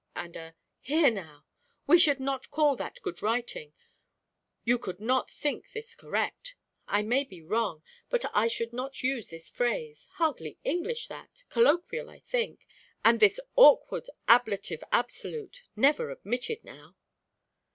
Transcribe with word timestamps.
and 0.15 0.35
a 0.35 0.55
"Here 0.79 1.11
now!" 1.11 1.45
"We 1.85 1.99
should 1.99 2.19
not 2.19 2.49
call 2.49 2.75
that 2.75 2.99
good 3.03 3.21
writing 3.21 3.73
you 4.63 4.79
could 4.79 4.99
not 4.99 5.29
think 5.29 5.73
this 5.73 5.93
correct? 5.93 6.55
I 6.87 7.03
may 7.03 7.23
be 7.23 7.43
wrong, 7.43 7.83
but 8.09 8.25
I 8.35 8.47
should 8.47 8.73
not 8.73 9.03
use 9.03 9.29
this 9.29 9.47
phrase. 9.47 10.07
Hardly 10.13 10.57
English 10.63 11.07
that 11.09 11.43
colloquial, 11.49 12.09
I 12.09 12.17
think; 12.17 12.65
and 13.05 13.19
this 13.19 13.39
awkward 13.55 14.09
ablative 14.27 14.83
absolute 14.91 15.61
never 15.75 16.09
admitted 16.09 16.63
now." 16.63 16.95